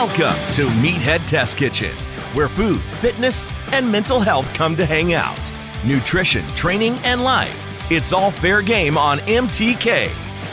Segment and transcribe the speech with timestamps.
[0.00, 1.92] Welcome to Meathead Test Kitchen,
[2.32, 5.52] where food, fitness, and mental health come to hang out.
[5.84, 7.92] Nutrition, training, and life.
[7.92, 10.06] It's all fair game on MTK.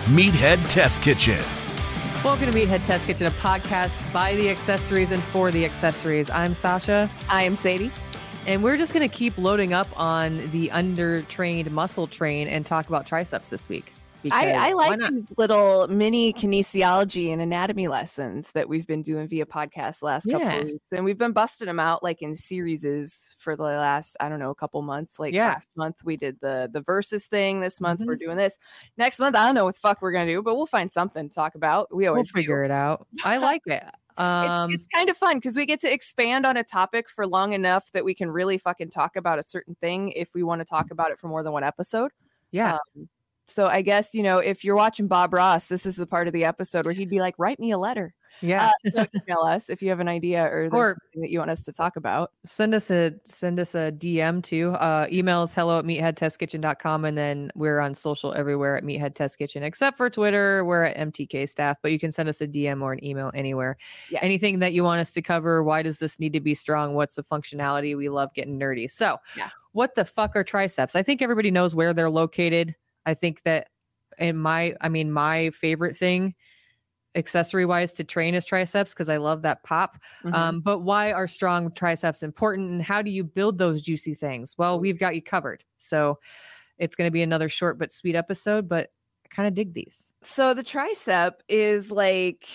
[0.07, 1.41] Meathead Test Kitchen.
[2.25, 6.29] Welcome to Meathead Test Kitchen, a podcast by the accessories and for the accessories.
[6.29, 7.09] I'm Sausha.
[7.29, 7.93] I am Sadie.
[8.47, 12.89] And we're just going to keep loading up on the undertrained muscle train and talk
[12.89, 13.93] about triceps this week.
[14.31, 19.45] I, I, like these little mini kinesiology and anatomy lessons that we've been doing via
[19.45, 20.55] podcast last couple yeah.
[20.55, 20.91] of weeks.
[20.91, 24.49] And we've been busting them out like in series for the last, I don't know,
[24.49, 25.19] a couple months.
[25.19, 25.47] Like yeah.
[25.47, 27.61] last month we did the the versus thing.
[27.61, 28.09] This month mm-hmm.
[28.09, 28.57] we're doing this.
[28.97, 31.29] Next month, I don't know what the fuck we're gonna do, but we'll find something
[31.29, 31.95] to talk about.
[31.95, 32.65] We always we'll figure do.
[32.65, 33.07] it out.
[33.23, 33.83] I like it.
[34.17, 37.27] Um, it's, it's, kind of fun because we get to expand on a topic for
[37.27, 40.59] long enough that we can really fucking talk about a certain thing if we want
[40.59, 42.11] to talk about it for more than one episode.
[42.51, 42.77] Yeah.
[42.95, 43.09] Um,
[43.47, 46.33] so I guess, you know, if you're watching Bob Ross, this is the part of
[46.33, 48.13] the episode where he'd be like, write me a letter.
[48.41, 48.71] Yeah.
[48.85, 51.63] Uh, so email us if you have an idea or, or that you want us
[51.63, 52.31] to talk about.
[52.45, 54.71] Send us a send us a DM too.
[54.73, 59.63] Uh emails hello at meatheadtestkitchen.com and then we're on social everywhere at Meathead Test Kitchen,
[59.63, 60.63] except for Twitter.
[60.65, 63.77] We're at MTK staff, but you can send us a DM or an email anywhere.
[64.11, 64.23] Yes.
[64.23, 65.63] Anything that you want us to cover.
[65.63, 66.93] Why does this need to be strong?
[66.93, 67.97] What's the functionality?
[67.97, 68.91] We love getting nerdy.
[68.91, 69.49] So yeah.
[69.71, 70.95] what the fuck are triceps?
[70.95, 72.75] I think everybody knows where they're located.
[73.07, 73.69] I think that
[74.19, 76.35] in my, I mean, my favorite thing
[77.15, 79.97] accessory wise to train is triceps because I love that pop.
[80.23, 80.35] Mm-hmm.
[80.35, 84.55] Um, but why are strong triceps important and how do you build those juicy things?
[84.57, 85.63] Well, we've got you covered.
[85.77, 86.19] So
[86.77, 88.91] it's going to be another short but sweet episode, but
[89.25, 90.13] I kind of dig these.
[90.23, 92.47] So the tricep is like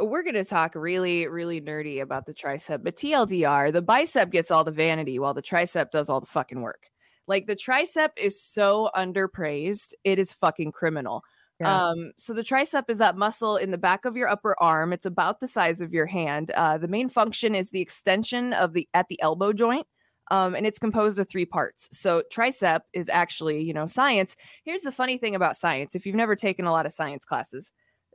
[0.00, 4.50] we're going to talk really, really nerdy about the tricep, but TLDR, the bicep gets
[4.50, 6.86] all the vanity while the tricep does all the fucking work.
[7.26, 9.94] Like the tricep is so underpraised.
[10.04, 11.22] It is fucking criminal.
[11.60, 11.88] Yeah.
[11.88, 14.92] Um, so the tricep is that muscle in the back of your upper arm.
[14.92, 16.50] It's about the size of your hand.
[16.52, 19.86] Uh, the main function is the extension of the at the elbow joint.
[20.30, 21.88] Um, and it's composed of three parts.
[21.90, 24.36] So tricep is actually, you know, science.
[24.64, 25.96] Here's the funny thing about science.
[25.96, 27.72] If you've never taken a lot of science classes,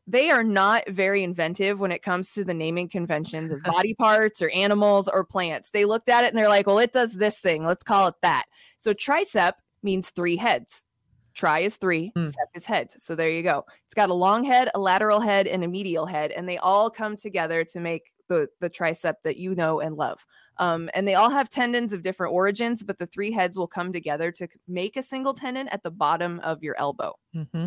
[0.07, 4.41] they are not very inventive when it comes to the naming conventions of body parts
[4.41, 5.71] or animals or plants.
[5.71, 7.65] They looked at it and they're like, well, it does this thing.
[7.65, 8.45] Let's call it that.
[8.77, 10.85] So tricep means three heads.
[11.33, 12.25] Tri is three, mm.
[12.25, 13.03] sep is heads.
[13.03, 13.65] So there you go.
[13.85, 16.89] It's got a long head, a lateral head, and a medial head, and they all
[16.89, 20.25] come together to make the the tricep that you know and love.
[20.59, 23.91] Um, and they all have tendons of different origins, but the three heads will come
[23.91, 27.15] together to make a single tendon at the bottom of your elbow.
[27.35, 27.65] Mm-hmm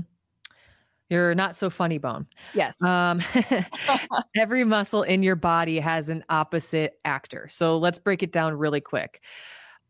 [1.08, 2.26] your not so funny bone.
[2.54, 2.80] Yes.
[2.82, 3.20] Um,
[4.36, 7.48] every muscle in your body has an opposite actor.
[7.50, 9.22] So let's break it down really quick.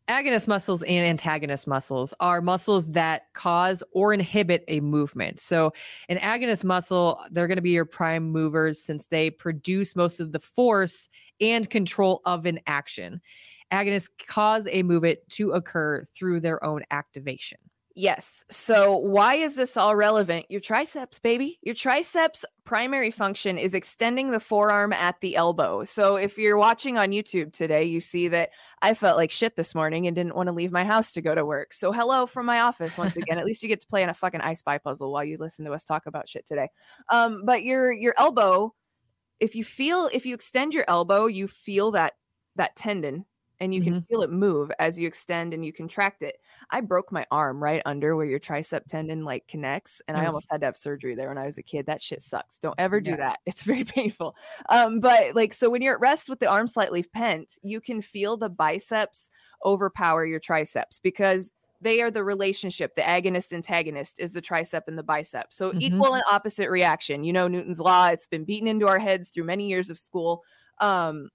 [0.09, 5.39] Agonist muscles and antagonist muscles are muscles that cause or inhibit a movement.
[5.39, 5.75] So,
[6.09, 10.33] an agonist muscle, they're going to be your prime movers since they produce most of
[10.33, 11.11] the force
[11.43, 13.21] and control of an action.
[13.71, 17.59] Agonists cause a movement to occur through their own activation.
[18.01, 18.45] Yes.
[18.49, 20.47] So, why is this all relevant?
[20.49, 21.59] Your triceps, baby.
[21.65, 25.83] Your triceps' primary function is extending the forearm at the elbow.
[25.83, 28.51] So, if you're watching on YouTube today, you see that
[28.83, 31.35] I felt like shit this morning and didn't want to leave my house to go
[31.35, 31.73] to work.
[31.73, 33.37] So, hello from my office once again.
[33.37, 35.65] At least you get to play in a fucking I Spy puzzle while you listen
[35.65, 36.69] to us talk about shit today.
[37.11, 38.77] Um, but your your elbow,
[39.41, 42.13] if you feel if you extend your elbow, you feel that
[42.55, 43.25] that tendon
[43.61, 43.95] and you mm-hmm.
[43.95, 46.37] can feel it move as you extend and you contract it.
[46.71, 50.49] I broke my arm right under where your tricep tendon like connects, and I almost
[50.51, 51.87] had to have surgery there when I was a kid.
[51.87, 52.59] That shit sucks.
[52.59, 53.17] Don't ever do yeah.
[53.17, 53.39] that.
[53.47, 54.37] It's very painful.
[54.69, 58.03] Um, but like so when you're at rest with the arm slightly pent, you can
[58.03, 59.31] feel the biceps
[59.65, 62.95] overpower your triceps because they are the relationship.
[62.95, 65.53] The agonist antagonist is the tricep and the bicep.
[65.53, 65.81] So mm-hmm.
[65.81, 67.25] equal and opposite reaction.
[67.25, 68.09] You know Newton's law.
[68.09, 70.43] It's been beaten into our heads through many years of school.
[70.81, 71.31] Um,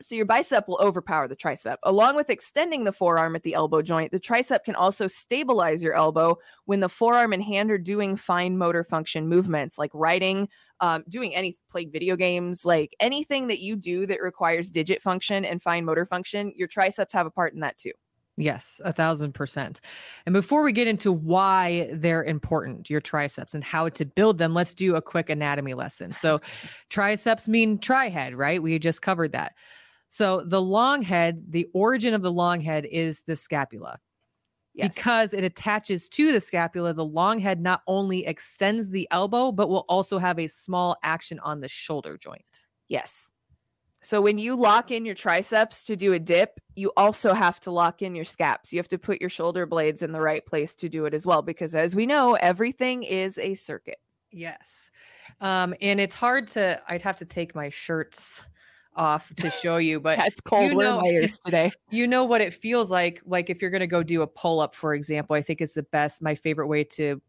[0.00, 1.76] so your bicep will overpower the tricep.
[1.82, 5.94] Along with extending the forearm at the elbow joint, the tricep can also stabilize your
[5.94, 10.48] elbow when the forearm and hand are doing fine motor function movements like writing,
[10.80, 15.44] um, doing any playing video games, like anything that you do that requires digit function
[15.44, 16.52] and fine motor function.
[16.56, 17.92] Your triceps have a part in that too.
[18.36, 19.82] Yes, a thousand percent.
[20.24, 24.54] And before we get into why they're important, your triceps and how to build them,
[24.54, 26.14] let's do a quick anatomy lesson.
[26.14, 26.40] So,
[26.88, 28.62] triceps mean trihead, right?
[28.62, 29.56] We just covered that.
[30.12, 33.98] So, the long head, the origin of the long head is the scapula.
[34.74, 34.94] Yes.
[34.94, 39.68] Because it attaches to the scapula, the long head not only extends the elbow, but
[39.68, 42.66] will also have a small action on the shoulder joint.
[42.88, 43.30] Yes.
[44.02, 47.70] So when you lock in your triceps to do a dip, you also have to
[47.70, 48.72] lock in your scaps.
[48.72, 51.26] You have to put your shoulder blades in the right place to do it as
[51.26, 53.98] well, because as we know, everything is a circuit.
[54.32, 54.90] Yes.
[55.40, 58.42] Um, and it's hard to, I'd have to take my shirts
[59.00, 60.70] off to show you, but it's cold.
[60.70, 61.00] you know-
[61.44, 61.72] today?
[61.90, 63.22] you know what it feels like.
[63.24, 65.72] Like if you're going to go do a pull up, for example, I think is
[65.74, 67.20] the best, my favorite way to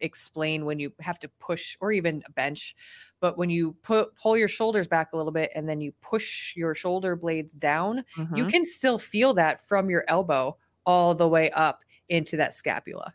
[0.00, 2.74] explain when you have to push or even a bench.
[3.20, 6.54] But when you put pull your shoulders back a little bit and then you push
[6.56, 8.04] your shoulder blades down,
[8.34, 8.50] you Mhm.
[8.50, 13.12] can still feel that from your elbow all the way up into that scapula.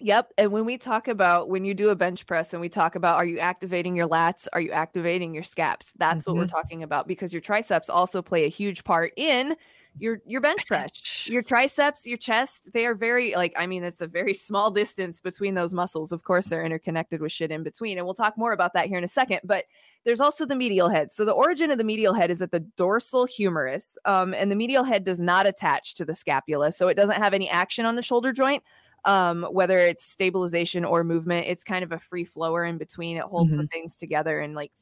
[0.00, 0.32] Yep.
[0.38, 3.16] And when we talk about when you do a bench press and we talk about
[3.16, 4.48] are you activating your lats?
[4.52, 5.92] Are you activating your scaps?
[5.96, 9.56] That's what we're talking about because your triceps also play a huge part in
[9.98, 11.28] your your bench press.
[11.28, 15.20] Your triceps, your chest, they are very like I mean it's a very small distance
[15.20, 16.12] between those muscles.
[16.12, 17.98] Of course, they're interconnected with shit in between.
[17.98, 19.66] And we'll talk more about that here in a second, but
[20.04, 21.12] there's also the medial head.
[21.12, 23.98] So the origin of the medial head is at the dorsal humerus.
[24.06, 26.72] Um, and the medial head does not attach to the scapula.
[26.72, 28.62] So it doesn't have any action on the shoulder joint
[29.04, 33.16] um whether it's stabilization or movement it's kind of a free flower in between.
[33.16, 34.72] It holds the things together and like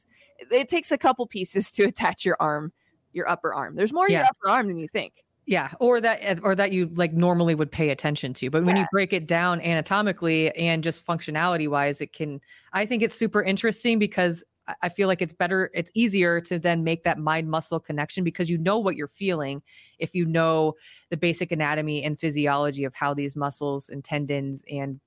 [0.51, 2.71] it, takes a couple pieces to attach your arm
[3.11, 3.75] your upper arm.
[3.75, 5.13] There's more in your upper arm than you think.
[5.45, 8.51] Yeah, or that or that you like normally would pay attention to.
[8.51, 12.39] But when you break it down anatomically and just functionality wise, it can
[12.71, 14.43] I think it's super interesting because
[14.83, 18.49] I- feel like it's better it's easier to then make that mind muscle connection because
[18.49, 19.61] you know what you're feeling
[19.99, 20.73] if you know
[21.09, 24.99] the basic anatomy and physiology of how these muscles and tendons and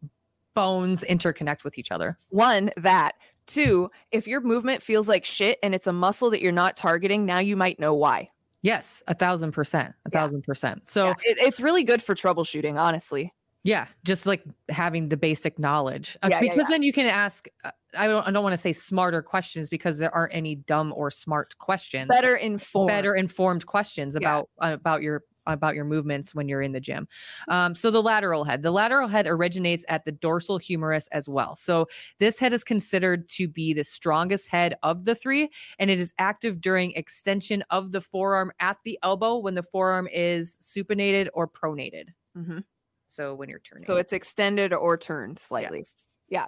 [0.55, 2.19] bones interconnect with each other.
[2.29, 3.15] one that
[3.47, 7.25] two if your movement feels like shit and it's a muscle that you're not targeting
[7.27, 8.29] now you might know why
[8.65, 10.21] Yes, a thousand percent, a Yeah.
[10.21, 10.87] thousand percent.
[10.87, 13.33] So Yeah, it- it's really good for troubleshooting honestly
[13.65, 16.75] Yeah, just like having the basic knowledge, Uh, Yeah, yeah, because yeah.
[16.75, 17.47] then you can ask.
[17.65, 18.27] uh, I don't.
[18.27, 22.09] I don't want to say smarter questions because there aren't any dumb or smart questions.
[22.09, 26.71] better informed better informed questions about uh, about your about your movements when you're in
[26.73, 27.07] the gym.
[27.49, 31.57] Um, so the lateral head, the lateral head originates at the dorsal humerus as well.
[31.57, 31.89] So
[32.21, 35.51] this head is considered to be the strongest head of the three,
[35.81, 40.09] and it is active during extension of the forearm at the elbow when the forearm
[40.13, 42.11] is supinated or pronated.
[42.37, 42.65] Mhm.
[43.13, 45.81] So when you're turning, so it's extended or turned slightly.
[45.81, 46.07] Yes.
[46.31, 46.47] Yeah,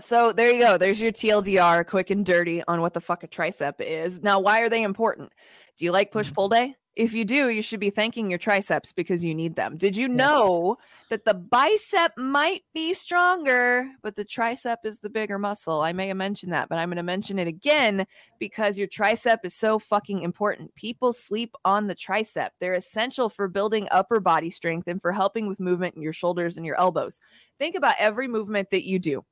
[0.00, 0.78] so there you go.
[0.78, 4.22] There's your TLDR, quick and dirty on what the fuck a tricep is.
[4.22, 5.32] Now, why are they important?
[5.78, 6.34] Do you like push Mhm.
[6.34, 6.76] pull day?
[6.94, 9.78] If you do, you should be thanking your triceps because you need them.
[9.78, 10.76] Did you know
[11.08, 15.80] that the bicep might be stronger, but the tricep is the bigger muscle?
[15.80, 18.06] I may have mentioned that, but I'm going to mention it again
[18.38, 20.74] because your tricep is so fucking important.
[20.74, 22.50] People sleep on the tricep.
[22.60, 26.58] They're essential for building upper body strength and for helping with movement in your shoulders
[26.58, 27.22] and your elbows.
[27.58, 29.24] Think about every movement that you do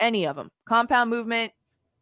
[0.00, 1.52] any of them compound movement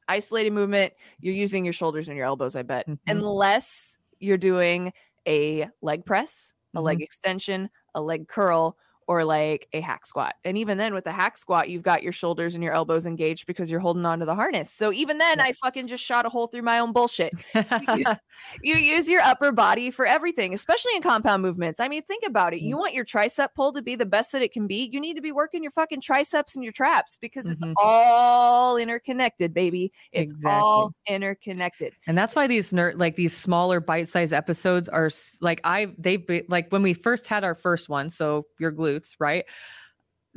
[0.08, 2.98] isolated movement you're using your shoulders and your elbows i bet Mhm.
[3.08, 4.92] unless you're doing
[5.28, 7.02] a leg press a leg Mhm.
[7.02, 8.76] extension a leg curl
[9.08, 12.12] or like a hack squat and even then with a hack squat you've got your
[12.12, 15.52] shoulders and your elbows engaged because you're holding onto the harness so even then i
[15.62, 17.32] fucking just shot a hole through my own bullshit
[18.62, 21.80] you use your upper body for everything, especially in compound movements.
[21.80, 22.60] I mean, think about it.
[22.60, 22.66] Mm.
[22.66, 24.88] You want your tricep pull to be the best that it can be.
[24.92, 27.74] You need to be working your fucking triceps and your traps because it's Mhm.
[27.82, 29.92] all interconnected, baby.
[30.12, 31.92] It's all interconnected.
[32.06, 36.42] and that's why these nerd like these smaller bite-sized episodes are like i they be
[36.48, 39.44] like when we first had our first one so your glutes right?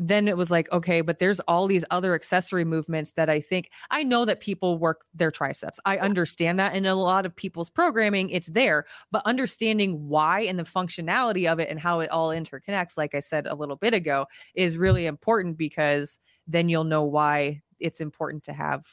[0.02, 3.70] Then it was like okay but there's all these other accessory movements that i think
[3.92, 5.78] i know that people work their triceps.
[5.86, 10.58] I understand that in a lot of people's programming it's there but understanding why and
[10.58, 13.94] the functionality of it and how it all interconnects like i said a little bit
[13.94, 14.26] ago
[14.56, 18.86] is really important because then you'll know why it's important to have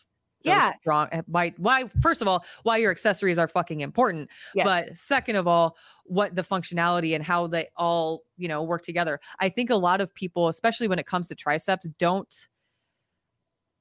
[0.47, 0.73] Yeah.
[0.81, 4.65] strong uh, why why first of all why your accessories are fucking important Yes.
[4.65, 9.21] but second of all what the functionality and how they all you know work together
[9.41, 12.49] i think a lot of people especially when it comes to triceps don't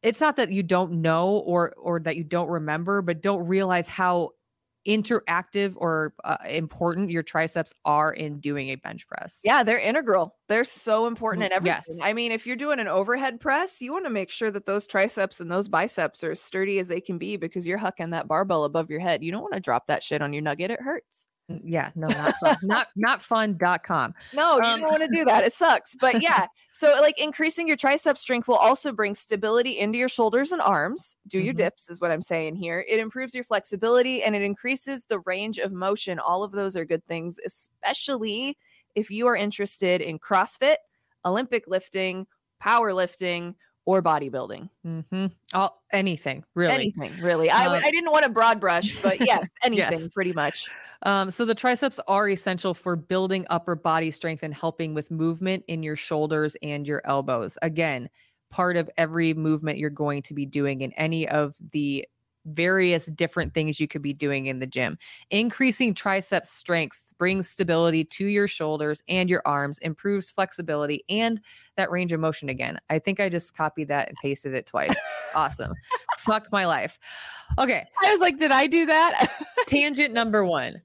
[0.01, 3.87] it's not that you don't know or or that you don't remember but don't realize
[3.87, 4.29] how
[4.87, 10.35] interactive or uh, important your triceps are in doing a bench press yeah, they're integral.
[10.47, 11.97] They're so important Mm, in everything.
[11.97, 11.99] yes.
[12.03, 14.85] I mean, if you're doing an overhead press, you want to make sure that those
[14.87, 18.27] triceps and those biceps are as sturdy as they can be because you're hucking that
[18.27, 19.23] barbell above your head.
[19.23, 20.71] You don't want to drop that shit on your nugget.
[20.71, 21.27] It hurts.
[21.47, 22.57] Yeah, no, not fun.
[22.63, 24.15] not not fun.com.
[24.33, 25.43] No, you Um, don't want to do that.
[25.43, 25.95] It sucks.
[25.99, 30.51] But yeah, so like increasing your tricep strength will also bring stability into your shoulders
[30.51, 31.15] and arms.
[31.27, 31.57] Do your Mhm.
[31.57, 32.83] dips, is what I'm saying here.
[32.89, 36.17] It improves your flexibility and it increases the range of motion.
[36.17, 38.57] All of those are good things, especially
[38.95, 40.77] if you are interested in CrossFit,
[41.25, 42.25] Olympic lifting,
[42.63, 43.53] powerlifting,
[43.85, 44.69] or bodybuilding.
[44.85, 45.25] Mm-hmm.
[45.53, 46.73] All anything really.
[46.73, 47.49] Anything, really.
[47.49, 50.09] I, Um, I didn't want to broad brush, but yes, anything Yes.
[50.09, 50.69] pretty much.
[51.03, 55.63] Um, so the triceps are essential for building upper body strength and helping with movement
[55.67, 57.57] in your shoulders and your elbows.
[57.61, 58.09] Again,
[58.49, 62.05] part of every movement you're going to be doing in any of the
[62.45, 64.97] various different things you could be doing in the gym.
[65.29, 71.41] Increasing triceps strength brings stability to your shoulders and your arms, improves flexibility and
[71.77, 72.77] that range of motion again.
[72.89, 74.97] I think I just copied that and pasted it twice.
[75.35, 75.73] awesome.
[76.19, 76.99] Fuck my life.
[77.57, 79.31] Okay I was like, did I do that?
[79.67, 80.81] tangent number one.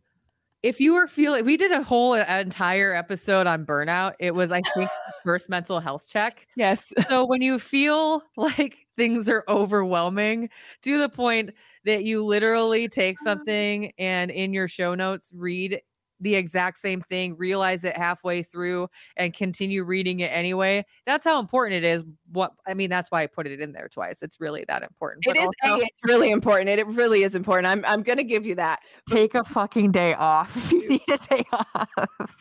[0.63, 4.13] If you were feeling, we did a whole uh, entire episode on burnout.
[4.19, 4.91] It was, I think,
[5.25, 6.47] first mental health check.
[6.57, 6.93] yes.
[7.09, 10.51] So when you feel like things are overwhelming
[10.83, 11.51] to the point
[11.85, 15.81] that you literally take something and in your show notes read
[16.21, 20.85] the exact same thing, realize it halfway through, and continue reading it anyway.
[21.07, 22.05] That's how important it is.
[22.33, 24.23] What I mean, that's why I put it in there twice.
[24.23, 25.25] It's really that important.
[25.27, 25.51] It But is.
[25.71, 26.69] also- it's really important.
[26.71, 27.67] It, it really is important.
[27.67, 27.85] I'm.
[27.87, 28.81] I'm gonna give you that.
[29.09, 31.89] take a fucking day off if you need a day off.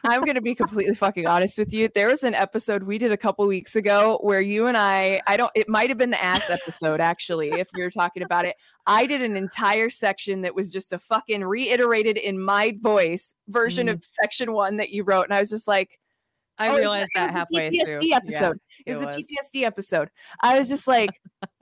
[0.04, 1.90] I'm gonna be completely fucking honest with you.
[1.94, 5.22] There was an episode we did a couple weeks ago where you and I.
[5.28, 5.52] I don't.
[5.56, 7.50] It might have been the ass episode actually.
[7.50, 8.56] If we were talking about it,
[8.90, 13.88] I did an entire section that was just a fucking reiterated in my voice version
[13.88, 13.94] Mm.
[13.94, 16.00] of section one that you wrote, and I was just like,
[16.58, 18.00] I oh, realized it was that a halfway PTSD through.
[18.02, 18.16] Yeah.
[18.18, 18.60] episode.
[18.86, 19.16] it was it a was.
[19.16, 20.10] PTSD episode.
[20.42, 21.12] I was just like.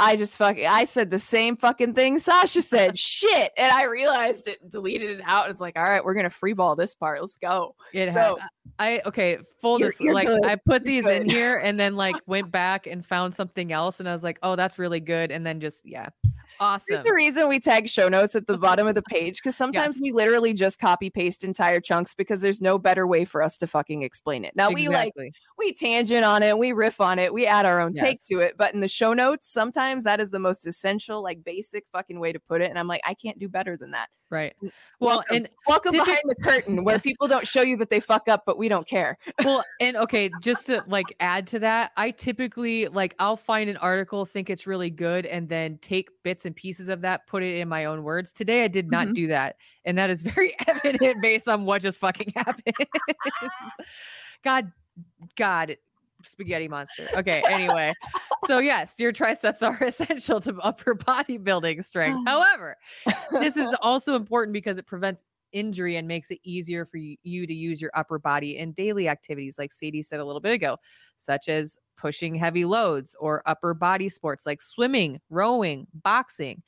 [0.00, 2.96] I just fucking I said the same fucking thing Sausha said.
[3.00, 3.50] Shit.
[3.56, 5.50] And I realized it, deleted it out.
[5.50, 7.20] It's like, all right, we're gonna freeball this part.
[7.20, 7.74] Let's go.
[7.92, 8.48] It So- had,
[8.78, 10.44] I okay, full You're- dis- you're like good.
[10.44, 11.32] I put You're these in good.
[11.32, 14.54] here and then like went back and found something else and I was like, oh,
[14.54, 15.32] that's really good.
[15.32, 16.10] And then just yeah,
[16.60, 16.84] awesome.
[16.88, 19.96] There's the reason we tag show notes at the bottom of the page because sometimes
[19.96, 20.02] Yes.
[20.02, 23.66] we literally just copy paste entire chunks because there's no better way for us to
[23.66, 24.54] fucking explain it.
[24.56, 25.12] Now we like
[25.58, 28.54] we tangent on it, we riff on it, we add our own take to it,
[28.56, 32.32] but in the show notes, sometimes that is the most essential, like basic fucking way
[32.32, 32.70] to put it.
[32.70, 34.08] And I'm like, I can't do better than that.
[34.30, 34.54] right.
[34.60, 34.70] Well,
[35.18, 35.36] Welcome.
[35.36, 38.42] and Welcome typic- behind the curtain where people don't show you that they fuck up,
[38.46, 39.16] but we don't care.
[39.44, 43.76] well, and okay, just to like add to that, I typically like I'll find an
[43.78, 47.58] article, think it's really good, and then take bits and pieces of that, put it
[47.58, 48.32] in my own words.
[48.32, 49.14] Today I did not Mhm.
[49.14, 49.56] do that.
[49.84, 52.74] And that is very evident based on what just fucking happened.
[54.42, 54.72] God,
[55.36, 55.76] God,
[56.24, 57.08] spaghetti monster.
[57.16, 57.92] Okay, anyway.
[58.46, 62.20] so yes, your triceps are essential to upper bodybuilding strength.
[62.26, 62.76] However,
[63.30, 67.54] this is also important because it prevents injury and makes it easier for you, to
[67.54, 70.76] use your upper body in daily activities, like Sadie said a little bit ago,
[71.16, 76.62] such as pushing heavy loads or upper body sports like swimming, rowing, boxing.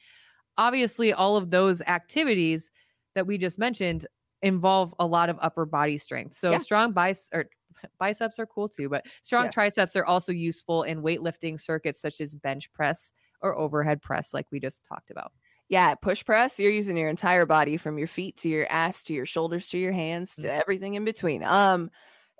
[0.58, 2.70] Obviously, all of those activities
[3.14, 4.06] that we just mentioned
[4.42, 6.34] involve a lot of upper body strength.
[6.34, 6.58] So Yeah.
[6.58, 7.46] strong biceps or
[7.98, 9.54] biceps are cool too, but strong Yes.
[9.54, 14.46] triceps are also useful in weightlifting circuits such as bench press or overhead press, like
[14.50, 15.32] we just talked about.
[15.70, 19.14] Yeah, push press, you're using your entire body from your feet to your ass to
[19.14, 21.44] your shoulders to your hands to everything in between.
[21.44, 21.90] Um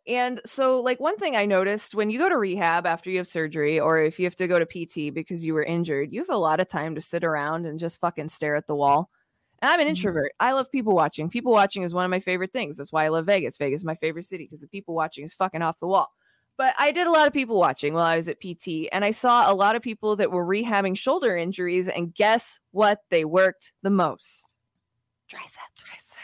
[0.08, 3.28] and so like one thing I noticed when you go to rehab after you have
[3.28, 6.30] surgery or if you have to go to PT because you were injured, you have
[6.30, 9.10] a lot of time to sit around and just fucking stare at the wall.
[9.62, 9.88] And I'm an Mhm.
[9.88, 10.32] introvert.
[10.40, 11.30] I love people watching.
[11.30, 12.78] People watching is one of my favorite things.
[12.78, 13.58] That's why I love Vegas.
[13.58, 16.10] Vegas is my favorite city because the people watching is fucking off the wall.
[16.57, 19.12] But I did a lot of people watching while I was at PT, and I
[19.12, 21.88] saw a lot of people that were rehabbing shoulder injuries.
[21.88, 23.00] And guess what?
[23.11, 24.54] They worked the most
[25.28, 25.61] triceps.
[25.76, 26.16] triceps.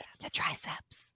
[0.00, 1.14] It's the triceps.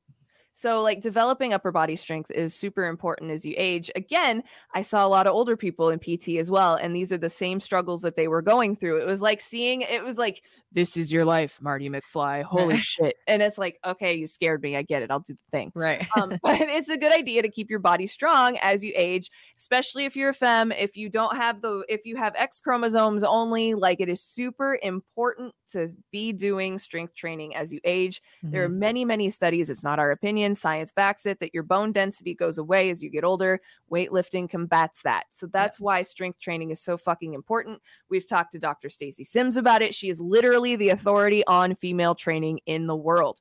[0.63, 3.91] So, like, developing upper body strength is super important as you age.
[3.97, 7.19] Again, I saw a lot of older people in PT as well, and these are
[7.19, 8.99] the same struggles that they were going through.
[8.99, 12.43] It was like seeing, it was like, this is your life, Marty McFly.
[12.43, 13.17] Holy shit.
[13.27, 14.77] And it's like, okay, you scared me.
[14.77, 15.11] I get it.
[15.11, 16.07] I'll do the thing Right.
[16.17, 20.05] um, but it's a good idea to keep your body strong as you age, especially
[20.05, 20.73] if you're a femme.
[20.73, 24.79] If you don't have the, if you have X chromosomes only, like it is super
[24.83, 28.21] important to be doing strength training as you age.
[28.43, 28.75] There are Mhm.
[28.77, 29.71] many, many studies.
[29.71, 30.55] It's not our opinion.
[30.55, 33.61] Science backs it that your bone density goes away as you get older.
[33.91, 35.25] Weightlifting combats that.
[35.31, 37.81] So that's why strength training is so fucking important.
[38.09, 38.89] We've talked to Dr.
[38.91, 39.95] Stacy Sims about it.
[39.95, 43.39] She is literally the authority on female training in the world.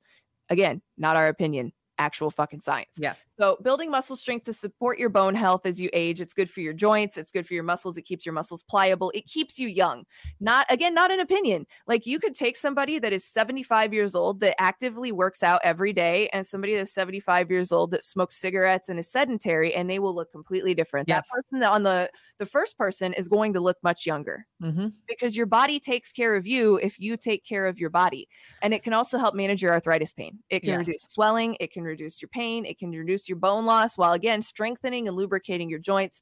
[0.50, 1.72] Again, not our opinion.
[2.01, 2.89] Actual fucking science.
[2.98, 3.13] Yeah.
[3.27, 6.60] So, building muscle strength to support your bone health as you age, it's good for
[6.62, 9.67] your joints, it's good for your muscles, it keeps your muscles pliable, it keeps you
[9.67, 10.03] young.
[10.39, 11.65] Not again, not an opinion.
[11.88, 15.93] Like you could take somebody that is 75 years old that actively works out every
[15.93, 20.00] day and somebody that's 75 years old that smokes cigarettes and is sedentary and they
[20.00, 21.08] will look completely different.
[21.08, 21.27] Yes.
[21.27, 24.89] That person that on the the first person is going to look much younger Mm-hmm.
[25.08, 28.29] because your body takes care of you if you take care of your body.
[28.62, 30.38] And it can also help manage your arthritis pain.
[30.51, 30.79] It can Yes.
[30.88, 34.42] reduce swelling, it can reduce your pain, it can reduce your bone loss while again
[34.42, 36.22] strengthening and lubricating your joints.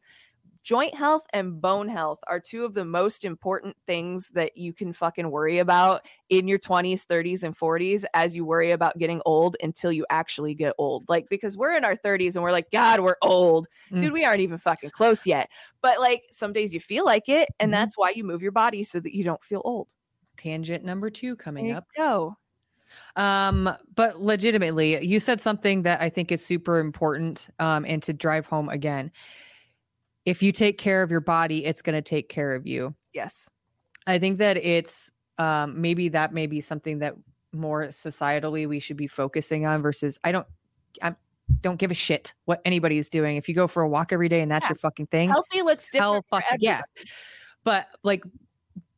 [0.61, 4.91] Joint health and bone health are two of the most important things that you can
[4.91, 9.55] fucking worry about in your 20s, 30s, and 40s as you worry about getting old
[9.63, 11.05] until you actually get old.
[11.07, 13.67] Like, because we're in our 30s and we're like, God, we're old.
[13.89, 14.01] Mm.
[14.01, 15.49] Dude, we aren't even fucking close yet.
[15.81, 17.49] But like, some days you feel like it.
[17.59, 17.73] And Mhm.
[17.73, 19.87] that's why you move your body so that you don't feel old.
[20.37, 21.87] Tangent number two coming up.
[21.95, 22.35] go.
[23.15, 28.13] Um, but legitimately, you said something that I think is super important um, and to
[28.13, 29.11] drive home again.
[30.25, 32.93] If you take care of your body, it's going to take care of you.
[33.13, 33.49] Yes.
[34.05, 37.15] I think that it's um, maybe that may be something that
[37.51, 40.45] more societally we should be focusing on versus I don't
[41.01, 41.15] I
[41.61, 43.37] don't give a shit what anybody is doing.
[43.37, 44.69] If you go for a walk every day and that's Yeah.
[44.71, 46.01] your fucking thing, Healthy looks different.
[46.13, 46.81] hell fucking yeah.
[47.63, 48.23] But like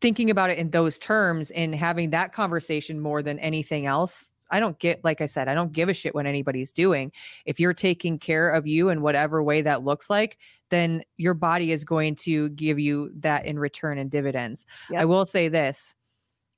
[0.01, 4.59] thinking about it in those terms and having that conversation more than anything else, I
[4.59, 7.11] don't get, like I said, I don't give a shit what anybody's doing.
[7.45, 10.37] If you're taking care of you in whatever way that looks like,
[10.69, 14.65] then your body is going to give you that in return in dividends.
[14.95, 15.95] I will say this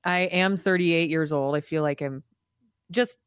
[0.04, 1.54] I am 38 years old.
[1.54, 2.22] I feel like I'm
[2.90, 3.18] just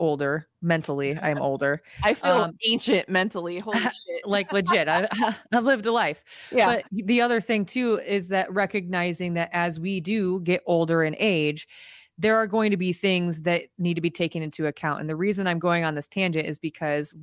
[0.00, 1.16] older mentally.
[1.16, 3.60] I'm older, I feel Um, ancient mentally.
[3.60, 4.26] Holy shit.
[4.26, 4.88] like legit.
[4.88, 5.06] I,
[5.52, 6.24] I've lived a life.
[6.50, 6.66] yeah.
[6.66, 11.14] But the other thing too is that recognizing that as we do get older in
[11.18, 11.68] age,
[12.18, 15.00] there are going to be things that need to be taken into account.
[15.00, 17.14] And the reason I'm going on this tangent is because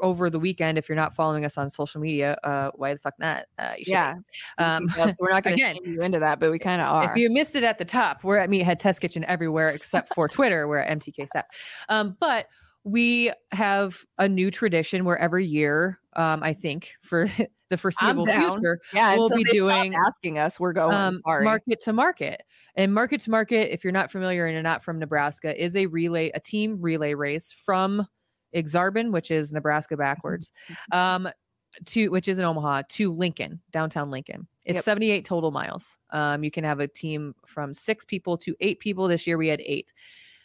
[0.00, 3.14] over the weekend, if you're not following us on social media, uh, why the fuck
[3.18, 3.44] not?
[3.58, 3.92] Uh, you should.
[3.92, 4.14] yeah.
[4.58, 5.18] Um, Details.
[5.20, 7.10] we're not going to again, shame you into that, but we kind of are.
[7.10, 10.28] if you missed it at the top, we're at Meathead Test Kitchen everywhere except for
[10.28, 10.66] Twitter.
[10.68, 11.50] We're at MTK Step.
[11.88, 12.46] Um, but
[12.84, 17.26] we have a new tradition where every year, um, I think for
[17.70, 20.58] the foreseeable future, yeah, we'll be doing, asking us.
[20.58, 20.94] We're going.
[20.94, 22.42] um, market to market.
[22.74, 25.86] And market to market, if you're not familiar and you're not from Nebraska, is a
[25.86, 28.06] relay, a team relay race from
[28.54, 30.52] Aksarben, which is Nebraska backwards,
[30.92, 31.28] um,
[31.86, 34.46] to which is in Omaha to Lincoln, downtown Lincoln.
[34.64, 34.84] It's Yep.
[34.84, 35.98] 78 total miles.
[36.10, 39.08] Um, you can have a team from six people to eight people.
[39.08, 39.92] This year we had eight.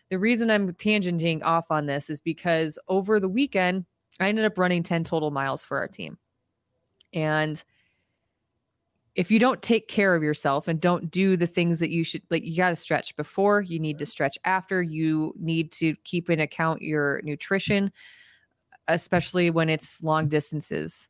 [0.10, 3.86] The reason I'm tangenting off on this is because over the weekend
[4.20, 6.18] I ended up running 10 total miles for our team.
[7.14, 7.62] And
[9.18, 12.22] if you don't take care of yourself and don't do the things that you should
[12.30, 16.30] like you got to stretch before you need to stretch after you need to keep
[16.30, 17.92] in account your nutrition
[18.90, 21.10] especially when it's long distances.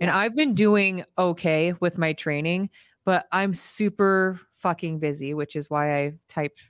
[0.00, 2.70] And i've been doing okay with my training
[3.04, 6.62] but i'm super fucking busy which is why i typed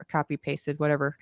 [0.00, 1.16] or copy pasted whatever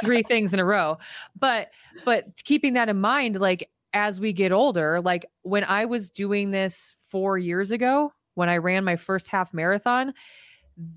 [0.00, 0.96] three things in a row.
[1.36, 1.70] But
[2.04, 6.50] but keeping that in mind like as we get older like when i was doing
[6.50, 10.14] this 4 years ago when i ran my first half marathon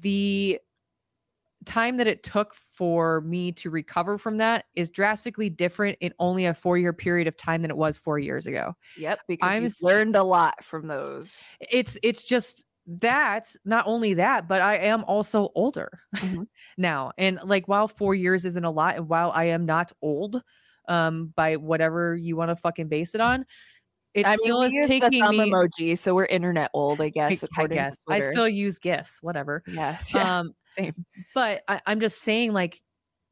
[0.02, 0.60] the
[1.65, 6.45] time that it took for me to recover from that is drastically different in only
[6.45, 9.73] a 4 year period of time than it was 4 years ago yep, because I've
[9.82, 11.43] learned a lot from those.
[11.60, 16.47] it's it's just that not only that but i am also older Mhm.
[16.78, 20.41] now and like while four years isn't a lot and while i am not old
[20.88, 23.45] um by whatever you want to fucking base it on
[24.13, 27.10] it I still we is taking thumb me emoji, so we're internet old, I I,
[27.10, 27.43] guess.
[27.58, 31.06] I to guess i still use gifs whatever yes, yeah, um same.
[31.36, 32.82] but I, i'm just saying like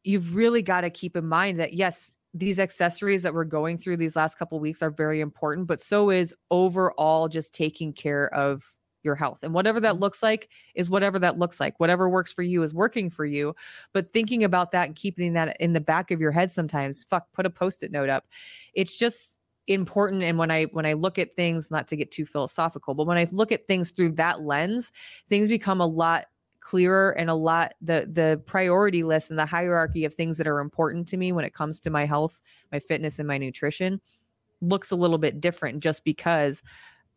[0.03, 3.97] you've really got to keep in mind that yes these accessories that we're going through
[3.97, 8.63] these last couple weeks are very important but so is overall just taking care of
[9.03, 12.43] your health and whatever that looks like is whatever that looks like whatever works for
[12.43, 13.55] you is working for you
[13.93, 17.25] but thinking about that and keeping that in the back of your head sometimes fuck
[17.31, 18.25] put a post-it note up
[18.73, 19.36] it's just
[19.67, 23.05] important and when i when i look at things not to get too philosophical but
[23.05, 24.91] when i look at things through that lens
[25.27, 26.25] things become a lot
[26.61, 30.59] clearer and a lot the the priority list and the hierarchy of things that are
[30.59, 34.01] important to me when it comes to my health my fitness and my nutrition
[34.61, 36.61] looks a little bit different just because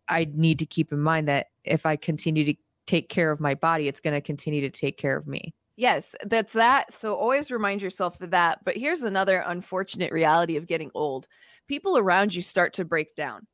[0.09, 2.55] i need to keep in mind that if i continue to
[2.87, 6.15] take care of my body it's going to continue to take care of me Yes,
[6.27, 6.93] that's that.
[6.93, 8.59] So always remind yourself of that.
[8.67, 11.27] But here's another unfortunate reality of getting old
[11.69, 13.47] people around you start to break down.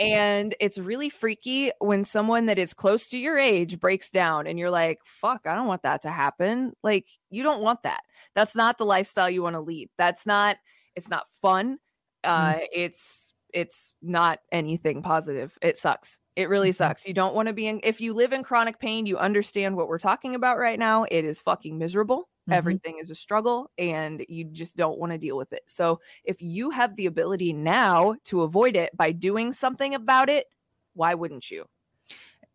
[0.00, 4.58] And it's really freaky when someone that is close to your age breaks down and
[4.58, 6.72] you're like, fuck, I don't want that to happen.
[6.82, 8.00] Like, you don't want that.
[8.34, 9.90] That's not the lifestyle you want to lead.
[9.96, 10.56] That's not,
[10.96, 11.78] It's not fun.
[12.24, 15.56] Uh, It's it's not anything positive.
[15.62, 16.20] It sucks.
[16.36, 16.74] It really Mhm.
[16.74, 17.06] sucks.
[17.06, 17.80] You don't want to be in.
[17.82, 21.04] If you live in chronic pain, you understand what we're talking about right now.
[21.10, 22.28] It is fucking miserable.
[22.48, 22.54] Mhm.
[22.54, 25.62] Everything is a struggle, and you just don't want to deal with it.
[25.66, 30.46] So if you have the ability now to avoid it by doing something about it,
[30.94, 31.66] why wouldn't you?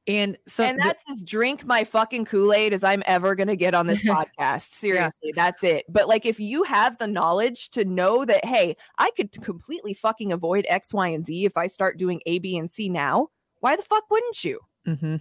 [0.07, 3.87] And so and that's as drink my fucking Kool-Aid as I'm ever gonna get on
[3.87, 4.69] this podcast.
[4.69, 5.85] Seriously, that's it.
[5.89, 10.31] But like if you have the knowledge to know that, hey, I could completely fucking
[10.31, 13.29] avoid X, Y, and Z if I start doing A, B, and C now,
[13.61, 14.59] why the fuck wouldn't you?
[14.87, 15.15] Mm-hmm.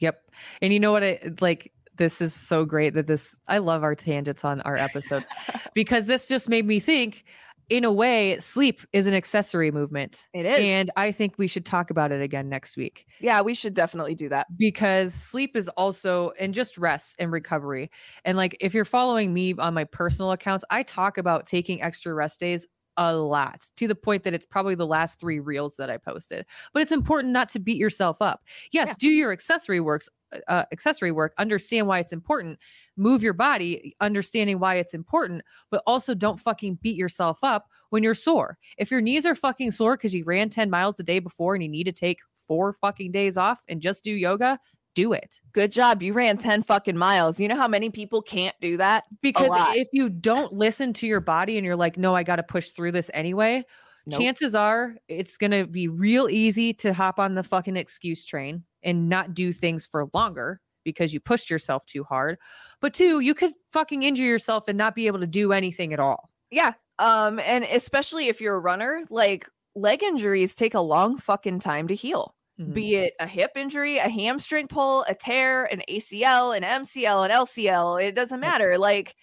[0.00, 0.20] Yep.
[0.60, 1.04] And you know what?
[1.04, 5.26] I like this is so great that this I love our tangents on our episodes
[5.74, 7.24] because this just made me think
[7.70, 10.28] in a way sleep is an accessory movement.
[10.34, 10.58] It is.
[10.60, 14.14] And I think we should talk about it again next week Yeah, we should definitely
[14.14, 14.46] do that.
[14.56, 17.90] because sleep is also and just rest and recovery.
[18.24, 22.12] And like if you're following me on my personal accounts, I talk about taking extra
[22.14, 25.90] rest days a lot to the point that it's probably the last three reels that
[25.90, 26.46] I posted.
[26.72, 28.44] But it's important not to beat yourself up.
[28.70, 28.94] Yes, Yeah.
[29.00, 30.08] do your accessory works
[30.48, 32.58] uh, accessory work, understand why it's important,
[32.96, 38.02] move your body, understanding why it's important, but also don't fucking beat yourself up when
[38.02, 38.58] you're sore.
[38.78, 41.62] If your knees are fucking sore because you ran 10 miles the day before and
[41.62, 44.58] you need to take four fucking days off and just do yoga,
[44.94, 45.40] do it.
[45.52, 46.02] Good job.
[46.02, 47.40] You ran 10 fucking miles.
[47.40, 49.04] You know how many people can't do that?
[49.22, 52.42] Because if you don't listen to your body and you're like, no, I got to
[52.42, 53.64] push through this anyway,
[54.06, 54.20] Nope.
[54.20, 58.62] chances are it's going to be real easy to hop on the fucking excuse train
[58.84, 62.38] and not do things for longer because you pushed yourself too hard.
[62.80, 66.00] But two, you could fucking injure yourself and not be able to do anything at
[66.00, 66.30] all.
[66.50, 66.72] Yeah.
[66.98, 71.88] Um, and especially if you're a runner, like leg injuries take a long fucking time
[71.88, 72.34] to heal.
[72.60, 72.72] Mhm.
[72.72, 77.32] be it a hip injury, a hamstring pull, a tear, an ACL, an MCL, an
[77.32, 77.96] LCL.
[78.00, 78.78] It doesn't matter.
[78.78, 79.16] Like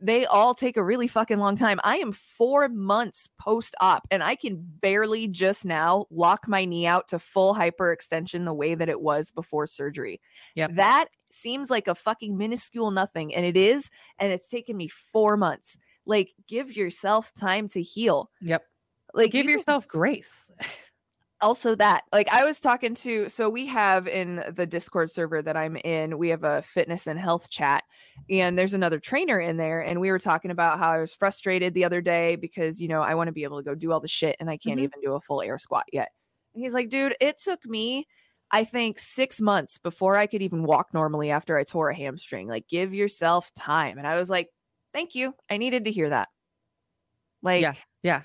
[0.00, 1.80] they all take a really fucking long time.
[1.84, 6.86] I am four months post op and I can barely just now lock my knee
[6.86, 10.20] out to full hyperextension the way that it was before surgery.
[10.54, 13.34] Yeah, That seems like a fucking minuscule nothing.
[13.34, 13.88] And it is.
[14.18, 15.78] And it's taken me four months.
[16.06, 18.30] Like, give yourself time to heal.
[18.42, 18.62] Yep.
[19.14, 20.50] Like, Give you can- yourself grace.
[21.44, 25.56] also that like i was talking to so we have in the discord server that
[25.58, 27.84] i'm in we have a fitness and health chat
[28.30, 31.74] and there's another trainer in there and we were talking about how i was frustrated
[31.74, 34.00] the other day because you know i want to be able to go do all
[34.00, 34.84] the shit and i can't Mhm.
[34.84, 36.08] even do a full air squat yet
[36.54, 38.06] and he's like dude it took me
[38.50, 42.48] i think six months before i could even walk normally after i tore a hamstring
[42.48, 44.48] like give yourself time and i was like
[44.94, 46.28] thank you i needed to hear that
[47.42, 47.74] like yeah.
[48.02, 48.22] Yeah.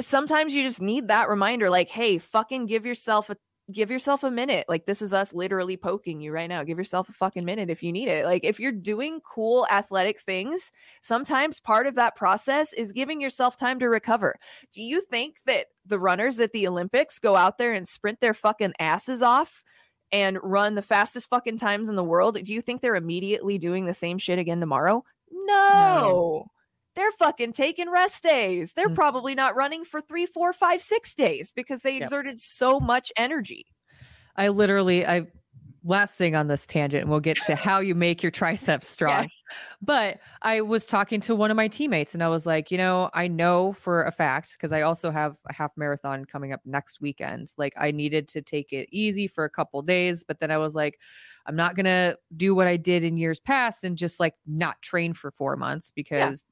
[0.00, 3.36] Sometimes you just need that reminder like hey fucking give yourself a
[3.70, 4.64] give yourself a minute.
[4.68, 6.62] Like this is us literally poking you right now.
[6.64, 8.24] Give yourself a fucking minute if you need it.
[8.24, 10.72] Like if you're doing cool athletic things
[11.02, 14.36] sometimes part of that process is giving yourself time to recover.
[14.72, 18.34] Do you think that the runners at the olympics go out there and sprint their
[18.34, 19.62] fucking asses off
[20.10, 22.42] and run the fastest fucking times in the world?
[22.42, 25.04] Do you think they're immediately doing the same shit again tomorrow?
[25.30, 26.46] No
[26.98, 28.72] they're fucking taking rest days.
[28.72, 28.94] They're Mm.
[28.96, 32.02] probably not running for three, four, five, six days because they Yep.
[32.02, 33.66] exerted so much energy.
[34.36, 35.26] I literally, I,
[35.84, 39.22] last thing on this tangent, and we'll get to how you make your triceps strong.
[39.22, 39.44] Yes.
[39.80, 43.10] But I was talking to one of my teammates and I was like, you know,
[43.14, 47.00] I know for a fact, because I also have a half marathon coming up next
[47.00, 47.52] weekend.
[47.56, 50.24] Like, I needed to take it easy for a couple days.
[50.24, 50.98] But then I was like,
[51.46, 54.82] I'm not going to do what I did in years past and just like not
[54.82, 56.44] train for four months because.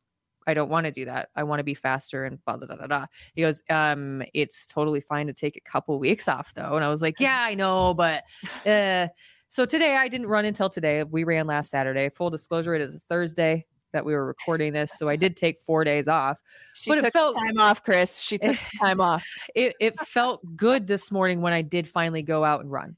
[0.46, 1.28] I don't want to do that.
[1.34, 3.06] I want to be faster and blah, blah, blah, blah, blah.
[3.34, 6.74] He goes, um, it's totally fine to take a couple weeks off though.
[6.74, 8.24] And I was like, yeah, I know, but
[8.66, 9.08] uh
[9.48, 11.04] so today I didn't run until today.
[11.04, 12.08] We ran last Saturday.
[12.10, 14.98] Full disclosure, it is a Thursday that we were recording this.
[14.98, 16.40] So I did take four days off.
[16.74, 18.18] She But it took felt- time off, Chris.
[18.20, 19.24] She took time off.
[19.54, 22.96] It it felt good this morning when I did finally go out and run.